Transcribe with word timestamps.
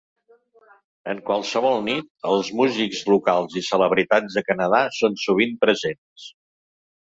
En 1.11 1.19
qualsevol 1.27 1.77
nit, 1.87 2.07
els 2.31 2.49
músics 2.61 3.03
locals 3.11 3.59
i 3.61 3.63
celebritats 3.67 4.39
de 4.39 4.45
Canadà 4.49 4.81
són 4.97 5.21
sovint 5.27 5.55
presents. 5.67 6.27